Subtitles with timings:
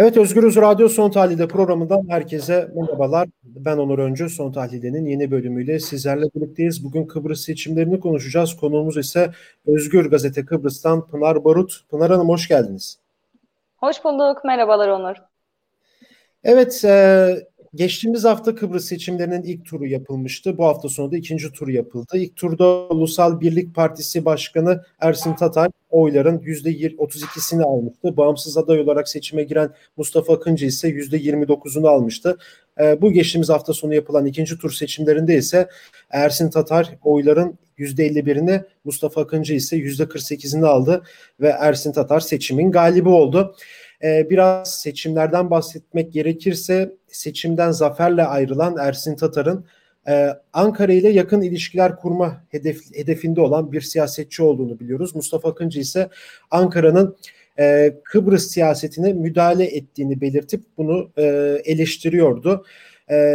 [0.00, 3.28] Evet Özgürüz Radyo Son Tahlil'de programından herkese merhabalar.
[3.44, 4.28] Ben Onur Öncü.
[4.28, 6.84] Son Tahlil'de'nin yeni bölümüyle sizlerle birlikteyiz.
[6.84, 8.56] Bugün Kıbrıs seçimlerini konuşacağız.
[8.56, 9.30] Konuğumuz ise
[9.66, 11.84] Özgür Gazete Kıbrıs'tan Pınar Barut.
[11.90, 12.98] Pınar Hanım hoş geldiniz.
[13.76, 14.44] Hoş bulduk.
[14.44, 15.16] Merhabalar Onur.
[16.44, 20.58] Evet, e, geçtiğimiz hafta Kıbrıs seçimlerinin ilk turu yapılmıştı.
[20.58, 22.18] Bu hafta sonu da ikinci turu yapıldı.
[22.18, 28.16] İlk turda Ulusal Birlik Partisi Başkanı Ersin Tatar oyların %32'sini almıştı.
[28.16, 32.38] Bağımsız aday olarak seçime giren Mustafa Akıncı ise %29'unu almıştı.
[32.80, 35.68] E, bu geçtiğimiz hafta sonu yapılan ikinci tur seçimlerinde ise
[36.10, 41.02] Ersin Tatar oyların %51'ini Mustafa Akıncı ise %48'ini aldı
[41.40, 43.54] ve Ersin Tatar seçimin galibi oldu.
[44.04, 49.64] Ee, biraz seçimlerden bahsetmek gerekirse seçimden zaferle ayrılan Ersin Tatar'ın
[50.08, 55.14] e, Ankara ile yakın ilişkiler kurma hedef, hedefinde olan bir siyasetçi olduğunu biliyoruz.
[55.14, 56.08] Mustafa Akıncı ise
[56.50, 57.16] Ankara'nın
[57.58, 61.24] e, Kıbrıs siyasetine müdahale ettiğini belirtip bunu e,
[61.64, 62.64] eleştiriyordu.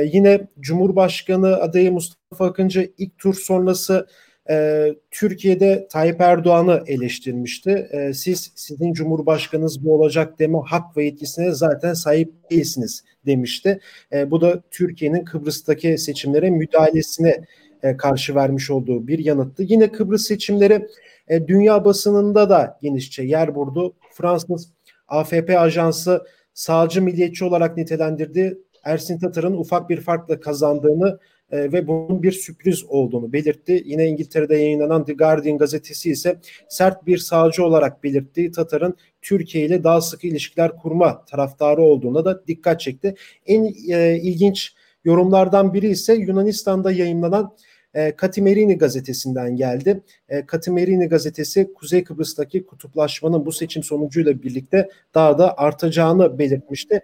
[0.06, 4.08] Yine Cumhurbaşkanı adayı Mustafa Akıncı ilk tur sonrası
[4.50, 7.88] e, Türkiye'de Tayyip Erdoğan'ı eleştirmişti.
[7.92, 13.80] E, siz sizin Cumhurbaşkanınız bu olacak deme hak ve yetkisine zaten sahip değilsiniz demişti.
[14.14, 17.46] E, bu da Türkiye'nin Kıbrıs'taki seçimlere müdahalesine
[17.84, 19.64] e, karşı vermiş olduğu bir yanıttı.
[19.64, 20.88] Yine Kıbrıs seçimleri
[21.28, 23.94] e, dünya basınında da genişçe yer buldu.
[24.14, 24.70] Fransız
[25.08, 28.58] AFP ajansı sağcı milliyetçi olarak nitelendirdi.
[28.84, 31.20] Ersin Tatar'ın ufak bir farkla kazandığını
[31.52, 33.84] e, ve bunun bir sürpriz olduğunu belirtti.
[33.86, 38.52] Yine İngiltere'de yayınlanan The Guardian gazetesi ise sert bir sağcı olarak belirtti.
[38.52, 43.16] Tatar'ın Türkiye ile daha sıkı ilişkiler kurma taraftarı olduğuna da dikkat çekti.
[43.46, 44.74] En e, ilginç
[45.06, 47.56] yorumlardan biri ise Yunanistan'da yayınlanan
[47.96, 50.02] e, Katimerini gazetesinden geldi.
[50.30, 57.02] E, Katimerini gazetesi Kuzey Kıbrıs'taki kutuplaşmanın bu seçim sonucuyla birlikte daha da artacağını belirtmişti.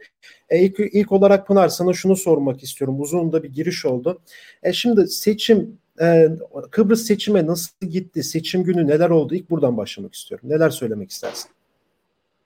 [0.49, 3.01] E, ilk, olarak Pınar sana şunu sormak istiyorum.
[3.01, 4.21] Uzun da bir giriş oldu.
[4.63, 5.77] E, şimdi seçim
[6.71, 8.23] Kıbrıs seçime nasıl gitti?
[8.23, 9.35] Seçim günü neler oldu?
[9.35, 10.49] İlk buradan başlamak istiyorum.
[10.49, 11.51] Neler söylemek istersin?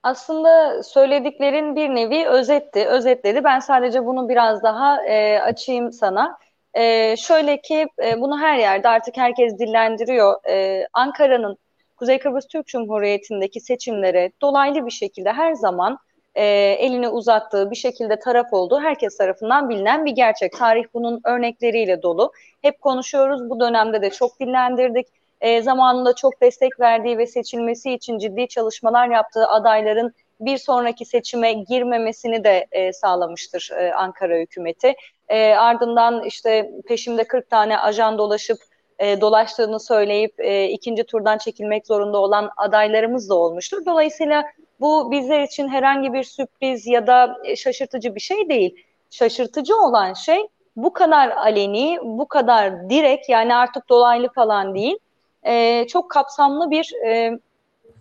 [0.02, 3.44] Aslında söylediklerin bir nevi özetti, özetledi.
[3.44, 6.38] Ben sadece bunu biraz daha e, açayım sana.
[6.76, 10.48] E, şöyle ki e, bunu her yerde artık herkes dillendiriyor.
[10.48, 11.58] E, Ankara'nın
[11.96, 15.98] Kuzey Kıbrıs Türk Cumhuriyeti'ndeki seçimlere dolaylı bir şekilde her zaman
[16.34, 16.44] e,
[16.78, 20.52] elini uzattığı bir şekilde taraf olduğu herkes tarafından bilinen bir gerçek.
[20.52, 22.32] Tarih bunun örnekleriyle dolu.
[22.62, 23.50] Hep konuşuyoruz.
[23.50, 25.06] Bu dönemde de çok dillendirdik.
[25.40, 31.52] E, zamanında çok destek verdiği ve seçilmesi için ciddi çalışmalar yaptığı adayların bir sonraki seçime
[31.52, 34.94] girmemesini de e, sağlamıştır e, Ankara hükümeti.
[35.28, 38.58] E, ardından işte peşimde 40 tane ajan dolaşıp
[38.98, 43.86] e, dolaştığını söyleyip e, ikinci turdan çekilmek zorunda olan adaylarımız da olmuştur.
[43.86, 44.44] Dolayısıyla
[44.80, 48.84] bu bizler için herhangi bir sürpriz ya da e, şaşırtıcı bir şey değil.
[49.10, 54.98] Şaşırtıcı olan şey bu kadar aleni, bu kadar direkt yani artık dolaylı falan değil.
[55.46, 57.38] E, çok kapsamlı bir e,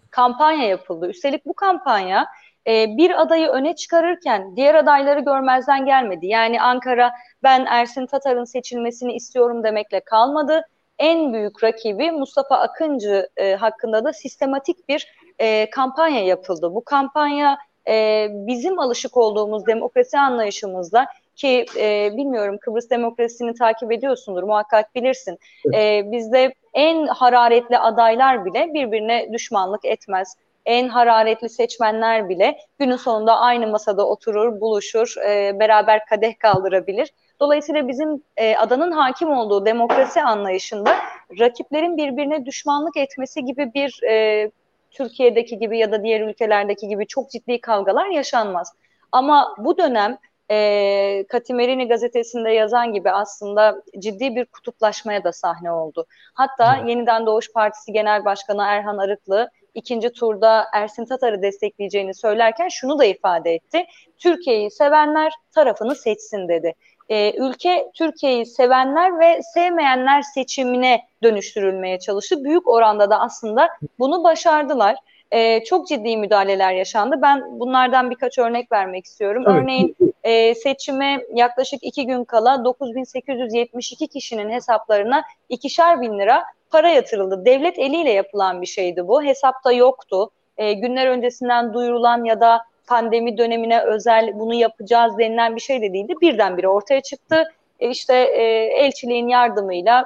[0.10, 1.10] kampanya yapıldı.
[1.10, 2.28] Üstelik bu kampanya
[2.68, 6.28] e, bir adayı öne çıkarırken diğer adayları görmezden gelmedi.
[6.28, 7.12] Yani Ankara
[7.44, 10.62] ben Ersin Tatar'ın seçilmesini istiyorum demekle kalmadı.
[11.00, 15.08] En büyük rakibi Mustafa Akıncı e, hakkında da sistematik bir
[15.40, 16.76] e, kampanya yapıldı.
[16.76, 24.44] Bu kampanya e, bizim alışık olduğumuz demokrasi anlayışımızla ki e, bilmiyorum Kıbrıs demokrasisini takip ediyorsundur
[24.44, 25.40] muhakkak bilirsin.
[25.74, 30.36] E, bizde en hararetli adaylar bile birbirine düşmanlık etmez.
[30.66, 37.10] En hararetli seçmenler bile günün sonunda aynı masada oturur, buluşur, e, beraber kadeh kaldırabilir.
[37.40, 40.96] Dolayısıyla bizim e, adanın hakim olduğu demokrasi anlayışında
[41.40, 44.52] rakiplerin birbirine düşmanlık etmesi gibi bir e,
[44.92, 48.74] Türkiye'deki gibi ya da diğer ülkelerdeki gibi çok ciddi kavgalar yaşanmaz.
[49.12, 50.18] Ama bu dönem
[50.52, 56.06] e, Katimerini gazetesinde yazan gibi aslında ciddi bir kutuplaşmaya da sahne oldu.
[56.34, 56.90] Hatta evet.
[56.90, 63.06] Yeniden Doğuş Partisi Genel Başkanı Erhan Arıklı ikinci turda Ersin Tatar'ı destekleyeceğini söylerken şunu da
[63.06, 63.86] ifade etti.
[64.18, 66.74] Türkiye'yi sevenler tarafını seçsin dedi.
[67.10, 72.44] E, ülke Türkiye'yi sevenler ve sevmeyenler seçimine dönüştürülmeye çalıştı.
[72.44, 73.70] Büyük oranda da aslında
[74.00, 74.96] bunu başardılar
[75.32, 77.16] e, çok ciddi müdahaleler yaşandı.
[77.22, 79.44] Ben bunlardan birkaç örnek vermek istiyorum.
[79.48, 79.58] Evet.
[79.58, 86.44] Örneğin e, seçime yaklaşık iki gün kala 9872 kişinin hesaplarına ikişer bin lira
[86.76, 87.46] para yatırıldı.
[87.46, 89.24] Devlet eliyle yapılan bir şeydi bu.
[89.24, 90.30] Hesapta yoktu.
[90.58, 95.94] E, günler öncesinden duyurulan ya da pandemi dönemine özel bunu yapacağız denilen bir şey de
[95.94, 96.14] değildi.
[96.22, 97.44] Birdenbire ortaya çıktı.
[97.80, 98.44] E, işte e,
[98.86, 100.06] elçiliğin yardımıyla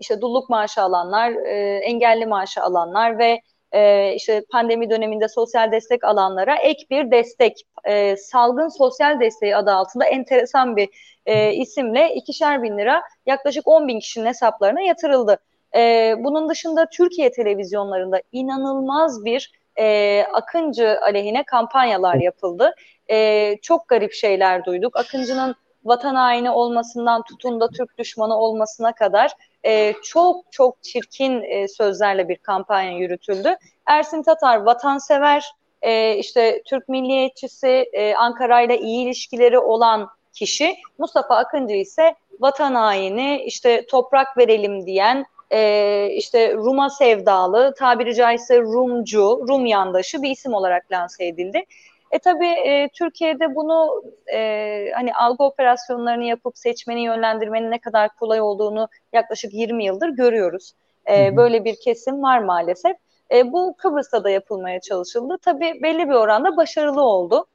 [0.00, 3.40] işte dulluk maaşı alanlar, e, engelli maaşı alanlar ve
[3.72, 9.70] e, işte pandemi döneminde sosyal destek alanlara ek bir destek, e, salgın sosyal desteği adı
[9.72, 10.88] altında enteresan bir
[11.26, 15.38] e, isimle ikişer bin lira yaklaşık 10 bin kişinin hesaplarına yatırıldı.
[15.76, 22.74] E, bunun dışında Türkiye televizyonlarında inanılmaz bir e, Akıncı aleyhine kampanyalar yapıldı.
[23.10, 24.96] E, çok garip şeyler duyduk.
[24.96, 25.54] Akıncı'nın
[25.84, 29.32] vatan haini olmasından tutun da Türk düşmanı olmasına kadar
[29.64, 33.56] e, çok çok çirkin e, sözlerle bir kampanya yürütüldü.
[33.86, 40.76] Ersin Tatar vatansever, e, işte Türk milliyetçisi, e, Ankara ile iyi ilişkileri olan kişi.
[40.98, 48.60] Mustafa Akıncı ise vatan haini, işte toprak verelim diyen, e, işte Rum'a sevdalı, tabiri caizse
[48.60, 51.64] Rumcu, Rum yandaşı bir isim olarak lanse edildi.
[52.10, 54.02] E tabii e, Türkiye'de bunu
[54.34, 60.72] e, hani algı operasyonlarını yapıp seçmeni yönlendirmenin ne kadar kolay olduğunu yaklaşık 20 yıldır görüyoruz.
[61.10, 62.96] E, Böyle bir kesim var maalesef.
[63.34, 65.38] E, bu Kıbrıs'ta da yapılmaya çalışıldı.
[65.42, 67.46] Tabii belli bir oranda başarılı oldu.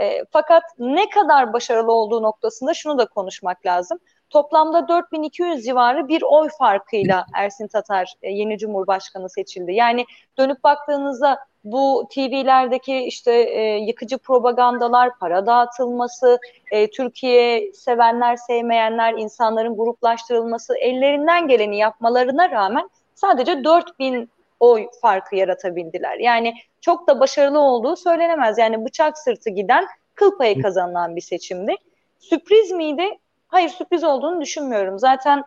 [0.00, 3.98] E, fakat ne kadar başarılı olduğu noktasında şunu da konuşmak lazım.
[4.32, 9.72] Toplamda 4200 civarı bir oy farkıyla Ersin Tatar e, yeni Cumhurbaşkanı seçildi.
[9.72, 10.04] Yani
[10.38, 16.38] dönüp baktığınızda bu TV'lerdeki işte e, yıkıcı propagandalar, para dağıtılması,
[16.70, 24.30] e, Türkiye sevenler, sevmeyenler, insanların gruplaştırılması, ellerinden geleni yapmalarına rağmen sadece 4000
[24.60, 26.18] oy farkı yaratabildiler.
[26.18, 28.58] Yani çok da başarılı olduğu söylenemez.
[28.58, 31.74] Yani bıçak sırtı giden kıl payı kazanılan bir seçimdi.
[32.18, 33.18] Sürpriz miydi?
[33.52, 34.98] Hayır sürpriz olduğunu düşünmüyorum.
[34.98, 35.44] Zaten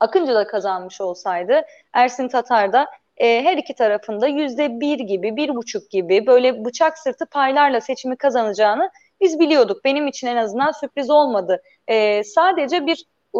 [0.00, 1.62] Akıncı da kazanmış olsaydı
[1.92, 2.86] Ersin Tatar da
[3.16, 8.16] e, her iki tarafında yüzde bir gibi, bir buçuk gibi böyle bıçak sırtı paylarla seçimi
[8.16, 8.90] kazanacağını
[9.20, 9.84] biz biliyorduk.
[9.84, 11.62] Benim için en azından sürpriz olmadı.
[11.88, 13.04] E, sadece bir
[13.34, 13.38] e,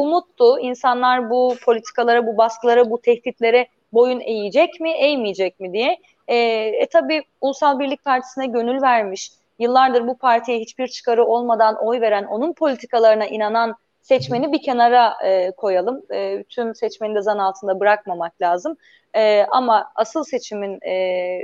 [0.00, 0.58] umuttu.
[0.58, 5.98] İnsanlar bu politikalara, bu baskılara, bu tehditlere boyun eğecek mi, eğmeyecek mi diye.
[6.28, 12.00] E, e tabii Ulusal Birlik Partisi'ne gönül vermiş, yıllardır bu partiye hiçbir çıkarı olmadan oy
[12.00, 16.02] veren, onun politikalarına inanan seçmeni bir kenara e, koyalım.
[16.10, 18.76] E, tüm seçmeni de zan altında bırakmamak lazım.
[19.16, 21.38] E, ama asıl seçimin e,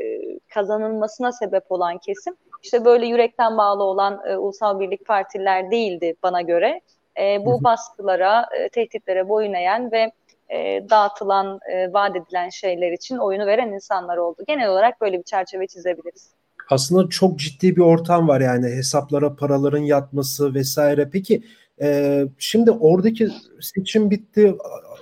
[0.49, 6.41] kazanılmasına sebep olan kesim işte böyle yürekten bağlı olan e, ulusal birlik partiler değildi bana
[6.41, 6.81] göre.
[7.21, 10.13] E, bu baskılara, e, tehditlere boyun eğen ve
[10.49, 14.45] e, dağıtılan, e, vaat edilen şeyler için oyunu veren insanlar oldu.
[14.47, 16.35] Genel olarak böyle bir çerçeve çizebiliriz.
[16.71, 21.11] Aslında çok ciddi bir ortam var yani hesaplara paraların yatması vesaire.
[21.13, 21.43] Peki
[21.83, 23.29] e, şimdi oradaki
[23.61, 24.55] seçim bitti.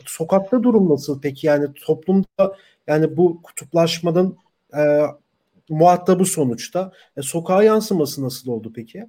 [0.07, 1.47] Sokakta durum nasıl peki?
[1.47, 2.57] Yani toplumda
[2.87, 4.37] yani bu kutuplaşmanın
[4.77, 4.83] e,
[5.69, 6.93] muhatabı sonuçta.
[7.17, 9.07] E, sokağa yansıması nasıl oldu peki?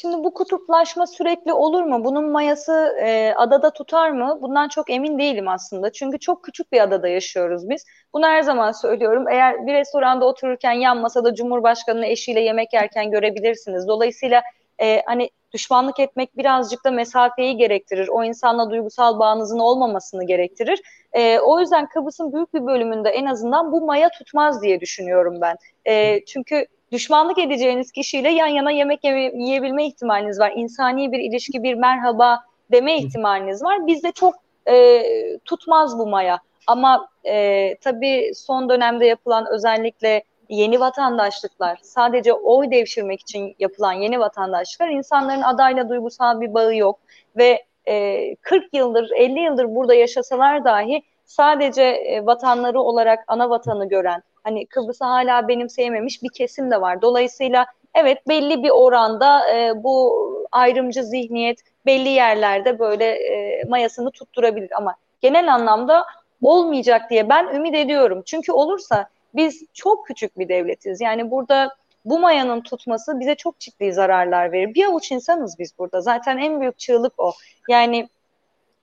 [0.00, 2.04] Şimdi bu kutuplaşma sürekli olur mu?
[2.04, 4.38] Bunun mayası e, adada tutar mı?
[4.42, 5.92] Bundan çok emin değilim aslında.
[5.92, 7.84] Çünkü çok küçük bir adada yaşıyoruz biz.
[8.14, 9.28] Bunu her zaman söylüyorum.
[9.28, 13.88] Eğer bir restoranda otururken yan masada Cumhurbaşkanı'nın eşiyle yemek yerken görebilirsiniz.
[13.88, 14.42] Dolayısıyla
[14.82, 18.08] e, hani düşmanlık etmek birazcık da mesafeyi gerektirir.
[18.08, 20.80] O insanla duygusal bağınızın olmamasını gerektirir.
[21.12, 25.56] E, o yüzden Kıbrıs'ın büyük bir bölümünde en azından bu maya tutmaz diye düşünüyorum ben.
[25.84, 29.04] E, çünkü düşmanlık edeceğiniz kişiyle yan yana yemek
[29.34, 30.52] yiyebilme ihtimaliniz var.
[30.56, 33.86] İnsani bir ilişki, bir merhaba deme ihtimaliniz var.
[33.86, 34.34] Bizde çok
[34.68, 35.02] e,
[35.44, 36.38] tutmaz bu maya.
[36.66, 44.20] Ama e, tabii son dönemde yapılan özellikle yeni vatandaşlıklar, sadece oy devşirmek için yapılan yeni
[44.20, 47.00] vatandaşlıklar insanların adayla duygusal bir bağı yok
[47.36, 53.88] ve e, 40 yıldır, 50 yıldır burada yaşasalar dahi sadece e, vatanları olarak ana vatanı
[53.88, 57.02] gören, hani Kıbrıs'ı hala benimseyememiş bir kesim de var.
[57.02, 60.14] Dolayısıyla evet belli bir oranda e, bu
[60.52, 66.04] ayrımcı zihniyet belli yerlerde böyle e, mayasını tutturabilir ama genel anlamda
[66.42, 68.22] olmayacak diye ben ümit ediyorum.
[68.26, 71.00] Çünkü olursa biz çok küçük bir devletiz.
[71.00, 74.74] Yani burada bu mayanın tutması bize çok ciddi zararlar verir.
[74.74, 76.00] Bir avuç insanız biz burada.
[76.00, 77.32] Zaten en büyük çığlık o.
[77.68, 78.08] Yani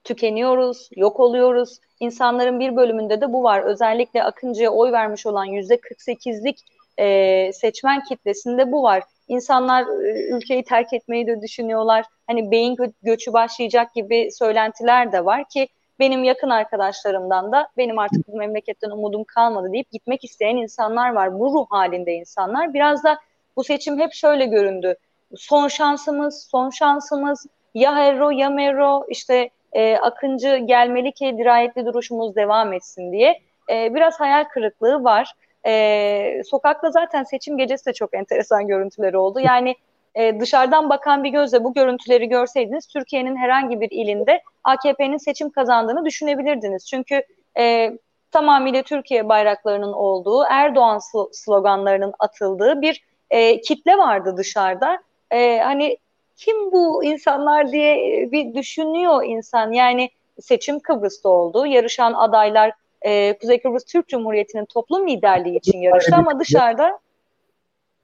[0.08, 1.80] tükeniyoruz, yok oluyoruz.
[2.00, 3.62] İnsanların bir bölümünde de bu var.
[3.62, 6.60] Özellikle Akıncı'ya oy vermiş olan yüzde 48'lik
[7.00, 9.04] e, seçmen kitlesinde bu var.
[9.28, 12.06] İnsanlar e, ülkeyi terk etmeyi de düşünüyorlar.
[12.28, 15.68] Hani beyin gö- göçü başlayacak gibi söylentiler de var ki
[16.00, 21.40] benim yakın arkadaşlarımdan da benim artık bu memleketten umudum kalmadı deyip gitmek isteyen insanlar var.
[21.40, 22.74] Bu ruh halinde insanlar.
[22.74, 23.18] Biraz da
[23.56, 24.96] bu seçim hep şöyle göründü.
[25.36, 32.36] Son şansımız, son şansımız ya Herro ya Merro işte e, Akıncı gelmeli ki dirayetli duruşumuz
[32.36, 33.40] devam etsin diye.
[33.72, 35.34] E, biraz hayal kırıklığı var.
[35.66, 39.40] E, sokakta zaten seçim gecesi de çok enteresan görüntüleri oldu.
[39.40, 39.76] Yani
[40.16, 46.06] e, dışarıdan bakan bir gözle bu görüntüleri görseydiniz Türkiye'nin herhangi bir ilinde AKP'nin seçim kazandığını
[46.06, 46.88] düşünebilirdiniz.
[46.88, 47.24] Çünkü
[47.58, 47.92] e,
[48.32, 51.00] tamamıyla Türkiye bayraklarının olduğu, Erdoğan
[51.32, 55.00] sloganlarının atıldığı bir e, kitle vardı dışarıda.
[55.32, 55.98] E, hani
[56.38, 59.72] kim bu insanlar diye e, bir düşünüyor insan.
[59.72, 61.66] Yani seçim Kıbrıs'ta oldu.
[61.66, 67.00] Yarışan adaylar e, Kuzey Kıbrıs Türk Cumhuriyeti'nin toplum liderliği için yarıştı ama dışarıda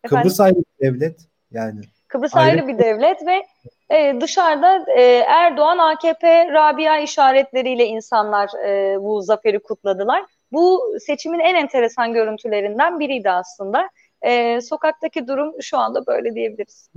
[0.08, 1.20] Kıbrıs ayrı bir devlet
[1.52, 1.82] yani.
[2.08, 3.44] Kıbrıs ayrı, ayrı bir devlet ve
[3.96, 10.26] e, dışarıda e, Erdoğan, AKP, Rabia işaretleriyle insanlar e, bu zaferi kutladılar.
[10.52, 13.90] Bu seçimin en enteresan görüntülerinden biriydi aslında.
[14.22, 16.90] E, sokaktaki durum şu anda böyle diyebiliriz.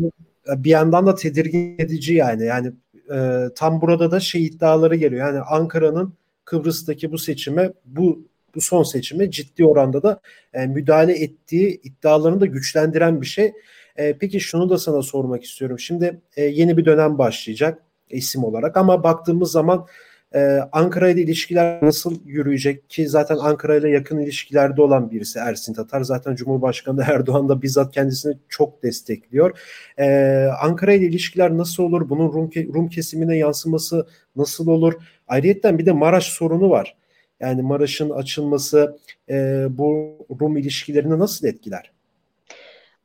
[0.48, 2.44] Bir yandan da tedirgin edici yani.
[2.44, 2.72] Yani
[3.14, 5.26] e, tam burada da şey iddiaları geliyor.
[5.26, 10.20] Yani Ankara'nın Kıbrıs'taki bu seçime bu bu son seçime ciddi oranda da
[10.54, 13.52] e, müdahale ettiği iddialarını da güçlendiren bir şey.
[13.96, 15.78] E, peki şunu da sana sormak istiyorum.
[15.78, 19.86] Şimdi e, yeni bir dönem başlayacak isim olarak ama baktığımız zaman
[20.34, 25.74] e, Ankara ile ilişkiler nasıl yürüyecek ki zaten Ankara ile yakın ilişkilerde olan birisi Ersin
[25.74, 26.02] Tatar.
[26.02, 29.58] Zaten Cumhurbaşkanı Erdoğan da bizzat kendisini çok destekliyor.
[29.98, 30.06] E,
[30.62, 32.08] Ankara ile ilişkiler nasıl olur?
[32.08, 34.06] Bunun Rum, Rum kesimine yansıması
[34.36, 34.94] nasıl olur?
[35.28, 36.96] Ayrıyeten bir de Maraş sorunu var.
[37.40, 38.98] Yani Maraş'ın açılması
[39.30, 41.95] e, bu Rum ilişkilerini nasıl etkiler?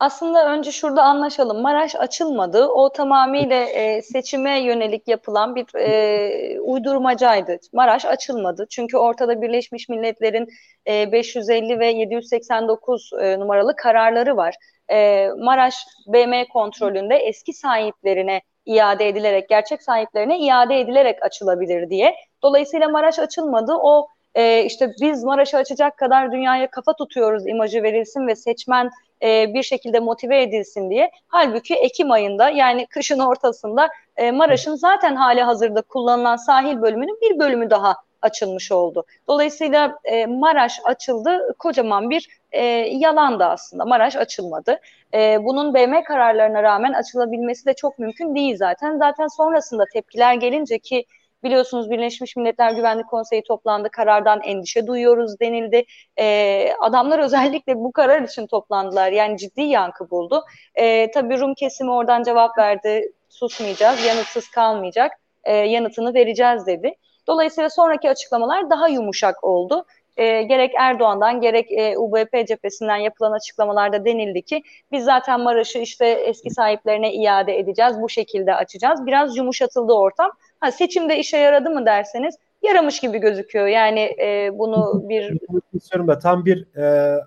[0.02, 1.62] Aslında önce şurada anlaşalım.
[1.62, 2.68] Maraş açılmadı.
[2.68, 7.58] O tamamıyla e, seçime yönelik yapılan bir e, uydurmacaydı.
[7.74, 8.66] Maraş açılmadı.
[8.70, 10.48] Çünkü ortada Birleşmiş Milletler'in
[10.88, 14.56] e, 550 ve 789 e, numaralı kararları var.
[14.92, 15.76] E, Maraş
[16.08, 22.16] BM kontrolünde eski sahiplerine iade edilerek, gerçek sahiplerine iade edilerek açılabilir diye.
[22.44, 23.74] Dolayısıyla Maraş açılmadı.
[23.74, 28.90] O e, işte biz Maraş'ı açacak kadar dünyaya kafa tutuyoruz imajı verilsin ve seçmen
[29.24, 31.12] e, bir şekilde motive edilsin diye.
[31.28, 37.40] Halbuki Ekim ayında yani kışın ortasında e, Maraş'ın zaten hali hazırda kullanılan sahil bölümünün bir
[37.40, 39.06] bölümü daha açılmış oldu.
[39.28, 43.86] Dolayısıyla e, Maraş açıldı kocaman bir e, yalan da aslında.
[43.86, 44.80] Maraş açılmadı.
[45.14, 48.98] E, bunun BM kararlarına rağmen açılabilmesi de çok mümkün değil zaten.
[48.98, 51.06] Zaten sonrasında tepkiler gelince ki
[51.44, 53.90] Biliyorsunuz Birleşmiş Milletler Güvenlik Konseyi toplandı.
[53.92, 55.86] Karardan endişe duyuyoruz denildi.
[56.20, 59.12] E, adamlar özellikle bu karar için toplandılar.
[59.12, 60.44] Yani ciddi yankı buldu.
[60.76, 63.14] E, tabii Rum kesimi oradan cevap verdi.
[63.30, 65.12] Susmayacağız, yanıtsız kalmayacak.
[65.44, 66.94] E, yanıtını vereceğiz dedi.
[67.28, 69.86] Dolayısıyla sonraki açıklamalar daha yumuşak oldu.
[70.18, 76.08] E, gerek Erdoğan'dan gerek e, UBP cephesinden yapılan açıklamalarda denildi ki biz zaten Maraş'ı işte
[76.08, 79.06] eski sahiplerine iade edeceğiz, bu şekilde açacağız.
[79.06, 80.32] Biraz yumuşatıldı ortam.
[80.62, 83.68] Ha seçimde işe yaradı mı derseniz yaramış gibi gözüküyor.
[83.68, 85.40] Yani e, bunu bir
[85.74, 87.18] istiyorum da tam bir e,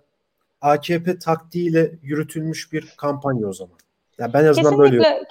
[0.61, 3.79] AKP taktiğiyle yürütülmüş bir kampanya o zaman.
[4.19, 4.99] Ya ben azından Kesinlikle.
[4.99, 5.25] böyle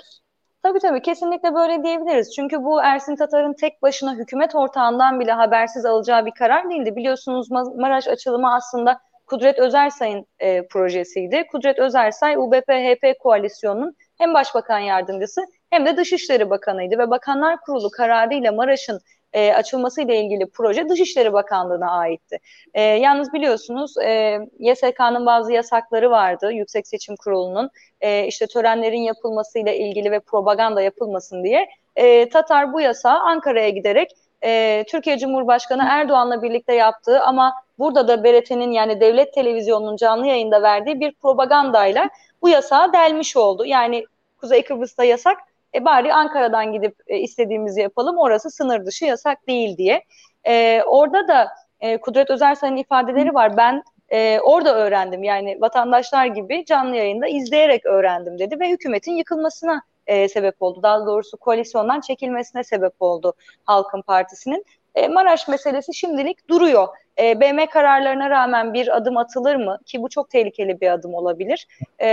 [0.63, 2.35] Tabii tabii kesinlikle böyle diyebiliriz.
[2.35, 6.95] Çünkü bu Ersin Tatar'ın tek başına hükümet ortağından bile habersiz alacağı bir karar değildi.
[6.95, 11.47] Biliyorsunuz Maraş açılımı aslında Kudret Özersay'ın e, projesiydi.
[11.51, 15.41] Kudret Özersay UBP-HP koalisyonunun hem başbakan yardımcısı
[15.73, 19.01] hem de Dışişleri Bakanı'ydı ve Bakanlar Kurulu kararıyla Maraş'ın
[19.33, 22.39] e, açılması ile ilgili proje Dışişleri Bakanlığı'na aitti.
[22.73, 27.69] E, yalnız biliyorsunuz e, YSK'nın bazı yasakları vardı Yüksek Seçim Kurulu'nun
[28.01, 34.11] e, işte törenlerin yapılmasıyla ilgili ve propaganda yapılmasın diye e, Tatar bu yasağı Ankara'ya giderek
[34.43, 40.61] e, Türkiye Cumhurbaşkanı Erdoğan'la birlikte yaptığı ama burada da BRT'nin yani devlet televizyonunun canlı yayında
[40.61, 42.09] verdiği bir propagandayla
[42.41, 43.65] bu yasağı delmiş oldu.
[43.65, 44.05] Yani
[44.37, 45.37] Kuzey Kıbrıs'ta yasak
[45.75, 50.03] e bari Ankara'dan gidip e, istediğimizi yapalım orası sınır dışı yasak değil diye.
[50.43, 51.47] E, orada da
[51.79, 53.57] e, Kudret Özersay'ın ifadeleri var.
[53.57, 59.81] Ben e, orada öğrendim yani vatandaşlar gibi canlı yayında izleyerek öğrendim dedi ve hükümetin yıkılmasına
[60.07, 60.83] e, sebep oldu.
[60.83, 64.65] Daha doğrusu koalisyondan çekilmesine sebep oldu Halkın Partisi'nin.
[64.95, 66.87] E, Maraş meselesi şimdilik duruyor.
[67.19, 69.79] E, BM kararlarına rağmen bir adım atılır mı?
[69.85, 71.67] Ki bu çok tehlikeli bir adım olabilir.
[71.99, 72.07] E,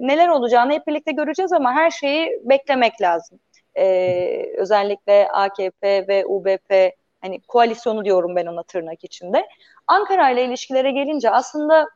[0.00, 3.38] neler olacağını hep birlikte göreceğiz ama her şeyi beklemek lazım.
[3.78, 3.86] E,
[4.56, 9.46] özellikle AKP ve UBP hani koalisyonu diyorum ben ona tırnak içinde.
[9.86, 11.88] Ankara ile ilişkilere gelince aslında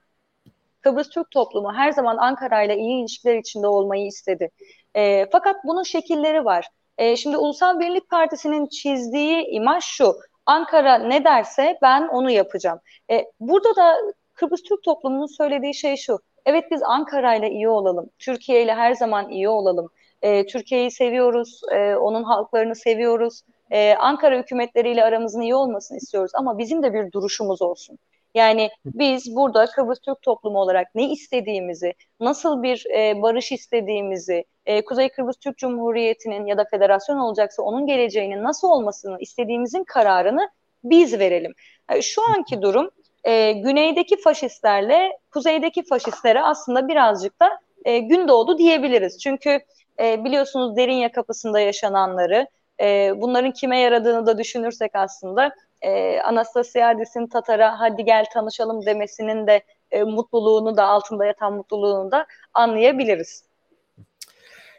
[0.80, 4.50] Kıbrıs Türk toplumu her zaman Ankara ile iyi ilişkiler içinde olmayı istedi.
[4.94, 6.68] E, fakat bunun şekilleri var.
[6.98, 10.16] E, şimdi Ulusal Birlik Partisi'nin çizdiği imaj şu.
[10.46, 12.80] Ankara ne derse ben onu yapacağım.
[13.10, 13.96] E, burada da
[14.34, 16.18] Kıbrıs Türk toplumunun söylediği şey şu.
[16.46, 18.10] Evet biz Ankara ile iyi olalım.
[18.18, 19.88] Türkiye ile her zaman iyi olalım.
[20.22, 21.60] E, Türkiye'yi seviyoruz.
[21.72, 23.42] E, onun halklarını seviyoruz.
[23.70, 26.32] E, Ankara hükümetleriyle aramızın iyi olmasını istiyoruz.
[26.34, 27.98] Ama bizim de bir duruşumuz olsun.
[28.34, 34.84] Yani biz burada Kıbrıs Türk toplumu olarak ne istediğimizi, nasıl bir e, barış istediğimizi, e,
[34.84, 40.50] Kuzey Kıbrıs Türk Cumhuriyeti'nin ya da federasyon olacaksa onun geleceğinin nasıl olmasını istediğimizin kararını
[40.84, 41.52] biz verelim.
[41.90, 42.90] Yani şu anki durum
[43.24, 47.50] e, güneydeki faşistlerle kuzeydeki faşistlere aslında birazcık da
[47.84, 49.18] e, gün doğdu diyebiliriz.
[49.18, 49.60] Çünkü
[50.00, 52.46] e, biliyorsunuz Derinya kapısında yaşananları,
[52.80, 59.62] e, bunların kime yaradığını da düşünürsek aslında e, Anastasiadis'in Tatar'a hadi gel tanışalım demesinin de
[59.90, 63.44] e, mutluluğunu da altında yatan mutluluğunu da anlayabiliriz.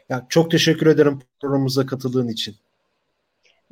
[0.08, 2.56] Ya çok teşekkür ederim programımıza katıldığın için.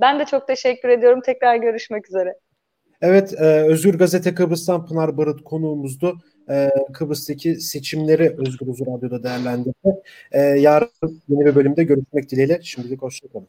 [0.00, 1.20] Ben de çok teşekkür ediyorum.
[1.20, 2.34] Tekrar görüşmek üzere.
[3.02, 6.18] Evet, e, Özgür Gazete Kıbrıs'tan Pınar Barut konuğumuzdu.
[6.50, 10.02] E, Kıbrıs'taki seçimleri Özgür Uzun Radyo'da değerlendirdi.
[10.32, 10.90] E, yarın
[11.28, 12.60] yeni bir bölümde görüşmek dileğiyle.
[12.62, 13.48] Şimdilik hoşçakalın.